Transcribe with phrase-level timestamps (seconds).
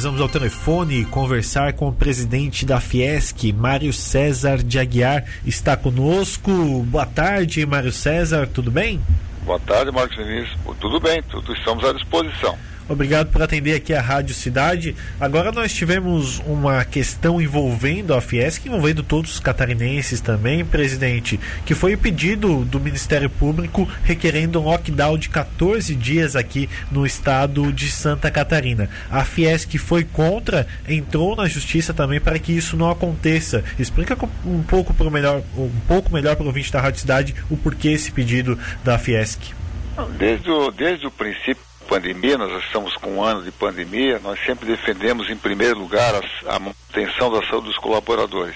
[0.00, 6.52] Vamos ao telefone conversar com o presidente da Fiesc, Mário César de Aguiar, está conosco.
[6.84, 9.00] Boa tarde, Mário César, tudo bem?
[9.44, 10.56] Boa tarde, Marcos Vinícius.
[10.78, 12.56] Tudo bem, tudo estamos à disposição.
[12.88, 14.96] Obrigado por atender aqui a Rádio Cidade.
[15.20, 21.74] Agora nós tivemos uma questão envolvendo a Fiesc, envolvendo todos os catarinenses também, presidente, que
[21.74, 27.70] foi o pedido do Ministério Público requerendo um lockdown de 14 dias aqui no estado
[27.72, 28.88] de Santa Catarina.
[29.10, 33.62] A Fiesc foi contra, entrou na justiça também para que isso não aconteça.
[33.78, 34.16] Explica
[34.46, 37.88] um pouco para melhor, um pouco melhor para o ouvinte da Rádio Cidade o porquê
[37.88, 39.52] esse pedido da Fiesc.
[40.16, 44.66] Desde o, desde o princípio pandemia, nós estamos com um ano de pandemia, nós sempre
[44.66, 48.54] defendemos em primeiro lugar a, a manutenção da saúde dos colaboradores.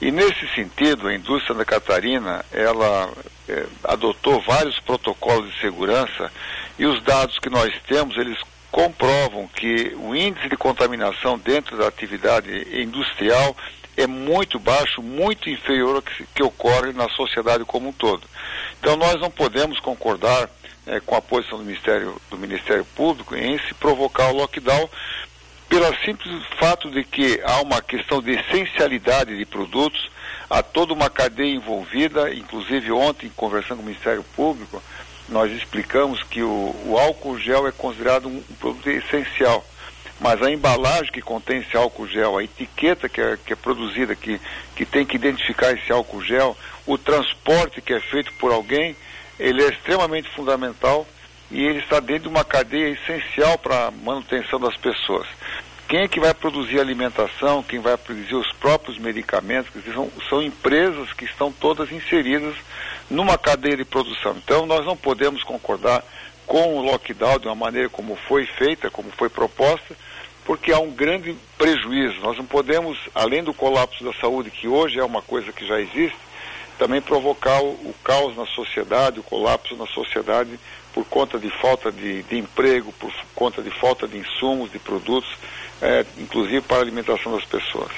[0.00, 3.12] E nesse sentido, a indústria da Catarina, ela
[3.48, 6.32] é, adotou vários protocolos de segurança
[6.78, 8.38] e os dados que nós temos, eles
[8.70, 12.50] comprovam que o índice de contaminação dentro da atividade
[12.82, 13.54] industrial
[13.96, 18.22] é muito baixo, muito inferior ao que, que ocorre na sociedade como um todo.
[18.80, 20.50] Então nós não podemos concordar
[20.86, 24.88] é, com a posição do Ministério, do Ministério Público em se provocar o lockdown
[25.68, 30.08] pelo simples fato de que há uma questão de essencialidade de produtos,
[30.48, 34.82] há toda uma cadeia envolvida, inclusive ontem, conversando com o Ministério Público,
[35.28, 39.64] nós explicamos que o, o álcool gel é considerado um, um, produto essencial.
[40.20, 44.14] Mas a embalagem que contém esse álcool gel, a etiqueta que é, que é produzida,
[44.14, 44.40] que,
[44.76, 48.94] que tem que identificar esse álcool gel, o transporte que é feito por alguém,
[49.38, 51.06] ele é extremamente fundamental
[51.50, 55.26] e ele está dentro de uma cadeia essencial para a manutenção das pessoas.
[55.88, 61.12] Quem é que vai produzir alimentação, quem vai produzir os próprios medicamentos, são, são empresas
[61.12, 62.54] que estão todas inseridas
[63.10, 64.34] numa cadeia de produção.
[64.42, 66.02] Então nós não podemos concordar
[66.46, 69.94] com o lockdown de uma maneira como foi feita, como foi proposta,
[70.44, 72.20] porque há um grande prejuízo.
[72.20, 75.80] Nós não podemos, além do colapso da saúde, que hoje é uma coisa que já
[75.80, 76.16] existe,
[76.78, 80.58] também provocar o, o, caos na sociedade, o colapso na sociedade
[80.92, 85.28] por conta de falta de, de emprego, por conta de falta de insumos, de produtos,
[85.82, 87.90] é, inclusive para a alimentação das pessoas.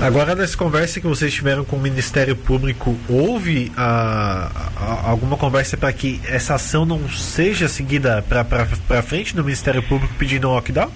[0.00, 5.76] Agora, nessa conversa que vocês tiveram com o Ministério Público, houve a, a, alguma conversa
[5.76, 10.90] para que essa ação não seja seguida para frente do Ministério Público pedindo um lockdown?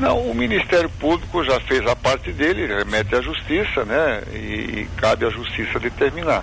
[0.00, 4.22] Não, o Ministério Público já fez a parte dele, remete à Justiça, né?
[4.32, 6.42] E, cabe à Justiça determinar.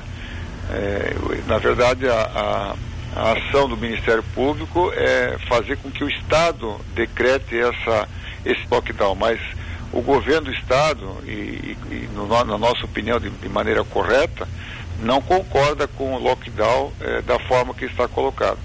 [0.70, 1.16] É,
[1.48, 2.76] na verdade, a, a,
[3.20, 8.08] a, ação do Ministério Público é fazer com que o Estado decrete essa,
[8.46, 9.40] esse lockdown, mas
[9.92, 14.48] o governo do Estado, e, e no, na nossa opinião de, de, maneira correta,
[15.00, 18.60] não concorda com o lockdown é, da forma que está colocado.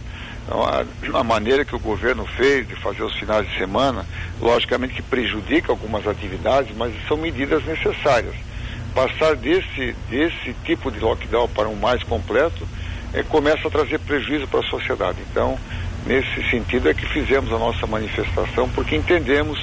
[0.45, 0.85] Então, a,
[1.19, 4.05] a, maneira que o governo fez de fazer os finais de semana,
[4.41, 8.35] logicamente que prejudica algumas atividades, mas são medidas necessárias.
[8.95, 12.67] Passar desse, desse tipo de lockdown para um mais completo
[13.15, 15.19] é, começa a trazer prejuízo para a sociedade.
[15.31, 15.59] Então,
[16.07, 19.59] nesse sentido é que fizemos a nossa manifestação, porque entendemos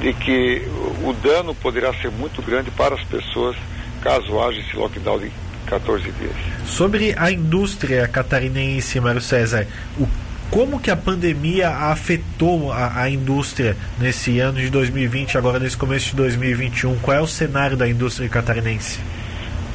[0.00, 0.62] de que
[1.02, 3.56] o dano poderá ser muito grande para as pessoas
[4.00, 5.30] caso haja esse lockdown de
[5.70, 6.32] 14 dias.
[6.66, 9.66] Sobre a indústria catarinense, Mário César,
[9.98, 10.06] o,
[10.50, 16.10] como que a pandemia afetou a, a, indústria nesse ano de 2020, agora nesse começo
[16.10, 16.98] de 2021?
[16.98, 18.98] Qual é o cenário da indústria catarinense?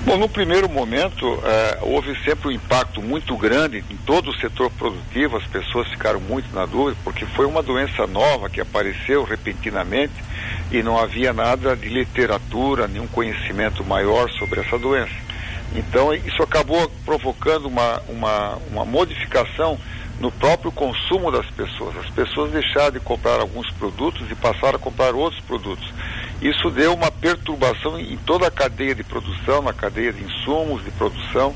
[0.06, 4.70] Bom, no primeiro momento, eh, houve sempre um impacto muito grande em todo o setor
[4.70, 10.14] produtivo, as pessoas ficaram muito na dúvida, porque foi uma doença nova que apareceu repentinamente
[10.72, 15.25] e não havia nada de literatura, nenhum conhecimento maior sobre essa doença.
[15.76, 19.78] Então, isso acabou provocando uma, uma, uma modificação
[20.20, 21.98] no próprio consumo das pessoas.
[21.98, 25.86] As pessoas deixaram de comprar alguns produtos e passaram a comprar outros produtos.
[26.42, 30.92] Isso deu uma perturbação em toda a cadeia de produção, na cadeia de insumos de
[30.92, 31.54] produção,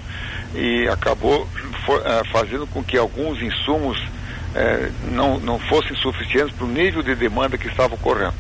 [0.53, 1.47] e acabou
[1.85, 7.01] for, uh, fazendo com que alguns insumos uh, não, não fossem suficientes para o nível
[7.01, 8.33] de demanda que estava ocorrendo.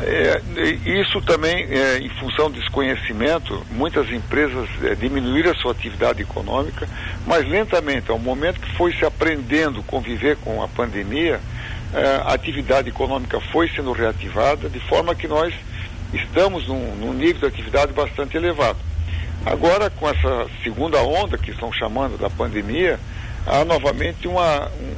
[0.00, 0.40] É,
[0.86, 6.88] isso também, é, em função do desconhecimento, muitas empresas é, diminuíram a sua atividade econômica,
[7.26, 11.40] mas lentamente, ao momento que foi se aprendendo conviver com a pandemia,
[11.92, 15.54] é, a atividade econômica foi sendo reativada, de forma que nós
[16.12, 18.78] estamos num, num nível de atividade bastante elevado.
[19.44, 22.98] Agora, com essa segunda onda que estão chamando da pandemia,
[23.46, 24.94] há novamente uma, um,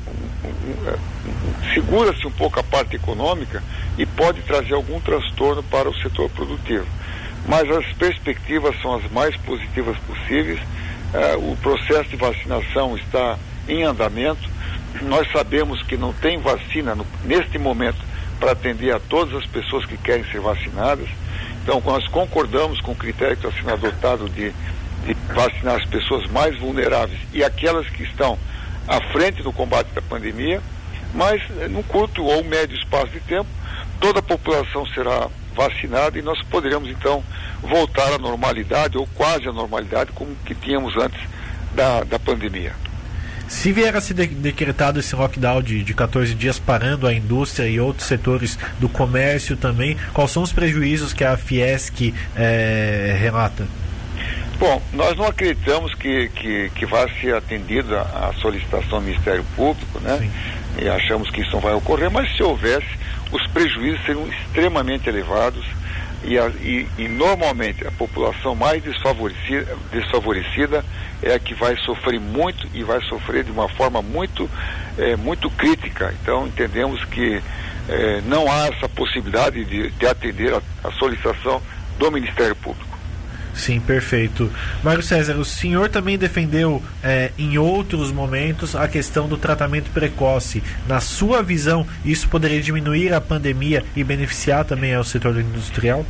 [1.74, 3.62] segura-se um pouco a parte econômica
[3.96, 6.86] e pode trazer algum transtorno para o setor produtivo.
[7.46, 10.60] Mas as perspectivas são as mais positivas possíveis.
[10.60, 13.38] Uh, o processo de vacinação está
[13.68, 14.48] em andamento.
[15.02, 17.98] Nós sabemos que não tem vacina no, neste momento
[18.40, 21.08] para atender a todas as pessoas que querem ser vacinadas.
[21.62, 24.52] Então, nós concordamos com o critério que está sendo adotado de,
[25.04, 28.38] de vacinar as pessoas mais vulneráveis e aquelas que estão
[28.86, 30.60] à frente do combate da pandemia,
[31.14, 33.48] mas eh, num curto ou médio espaço de tempo,
[34.00, 37.22] toda a população será vacinada e nós poderemos então
[37.62, 41.20] voltar à normalidade ou quase à normalidade como que tínhamos antes
[41.74, 42.72] da, da pandemia.
[43.46, 47.68] Se vier a ser de decretado esse lockdown de, de 14 dias parando a indústria
[47.68, 53.66] e outros setores do comércio também, quais são os prejuízos que a Fiesc é, relata?
[54.58, 60.00] Bom, nós não acreditamos que, que, que vai ser atendida a solicitação do Ministério Público,
[60.00, 60.18] né?
[60.18, 60.30] Sim.
[60.82, 62.88] E achamos que isso não vai ocorrer, mas se houvesse,
[63.30, 65.64] os prejuízos seriam extremamente elevados
[66.24, 70.84] e, a, e, e, normalmente a população mais desfavorecida, desfavorecida
[71.22, 74.48] é a que vai sofrer muito e vai sofrer de uma forma muito,
[74.96, 76.14] é, muito crítica.
[76.22, 77.42] Então entendemos que
[77.88, 81.60] é, não há essa possibilidade de, de atender a, a solicitação
[81.98, 82.93] do Ministério Público.
[83.54, 84.50] Sim, perfeito.
[84.82, 90.62] Mário César, o senhor também defendeu é, em outros momentos a questão do tratamento precoce.
[90.88, 96.04] Na sua visão, isso poderia diminuir a pandemia e beneficiar também o setor industrial?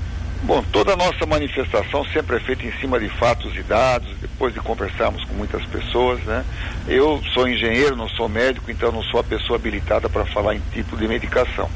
[0.44, 4.52] Bom, toda a nossa manifestação sempre é feita em cima de fatos e dados, depois
[4.52, 6.44] de conversarmos com muitas pessoas, né?
[6.86, 10.60] Eu sou engenheiro, não sou médico, então não sou a pessoa habilitada para falar em
[10.70, 11.70] tipo de medicação.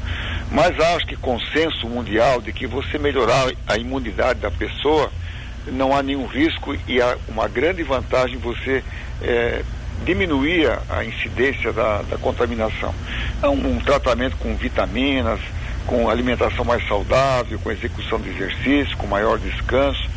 [0.51, 5.11] Mas acho que consenso mundial de que você melhorar a imunidade da pessoa
[5.67, 8.83] não há nenhum risco e há uma grande vantagem você
[9.21, 9.63] é,
[10.05, 12.93] diminuir a, incidência da, da, contaminação.
[13.43, 15.39] Um, um, tratamento com vitaminas,
[15.85, 20.09] com alimentação mais saudável, com execução de exercício, com maior descanso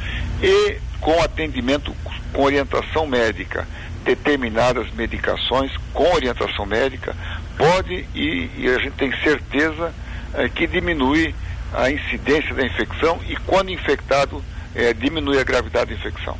[0.42, 1.94] e com atendimento
[2.32, 3.66] com orientação médica,
[4.04, 7.14] determinadas medicações com orientação médica,
[7.56, 9.92] pode e, e a gente tem certeza
[10.34, 11.34] é, que diminui
[11.74, 14.42] a incidência da infecção e quando infectado
[14.74, 16.36] é, diminui a gravidade da infecção.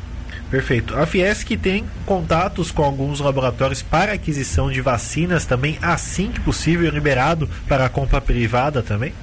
[0.49, 0.95] Perfeito.
[0.95, 6.91] A Fiesc tem contatos com alguns laboratórios para aquisição de vacinas também, assim que possível,
[6.91, 9.13] liberado para a compra privada também?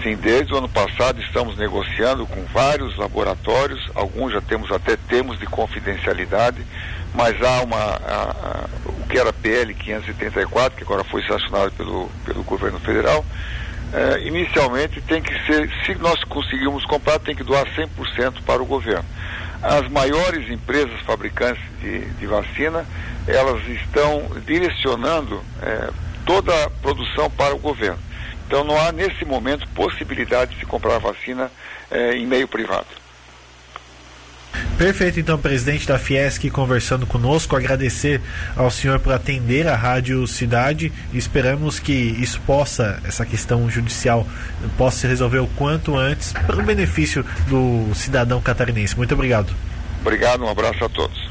[0.00, 5.36] Sim, desde o ano passado estamos negociando com vários laboratórios, alguns já temos até termos
[5.40, 6.58] de confidencialidade,
[7.12, 12.08] mas há uma, a, a, o que era PL 534, que agora foi sancionado pelo,
[12.24, 13.24] pelo governo federal,
[13.92, 18.66] é, inicialmente tem que ser, se nós conseguirmos comprar, tem que doar 100% para o
[18.66, 19.04] governo.
[19.62, 22.84] As maiores empresas fabricantes de, de vacina,
[23.26, 25.90] elas estão direcionando é,
[26.24, 27.98] toda a produção para o governo.
[28.46, 31.50] Então não há nesse momento possibilidade de se comprar vacina
[31.90, 32.86] é, em meio privado.
[34.78, 38.20] Perfeito, então, presidente da Fiesc conversando conosco, agradecer
[38.54, 44.26] ao senhor por atender a Rádio Cidade esperamos que isso possa, essa questão judicial,
[44.76, 48.94] possa se resolver o quanto antes para o benefício do cidadão catarinense.
[48.94, 49.50] Muito obrigado.
[50.02, 51.25] Obrigado, um abraço a todos.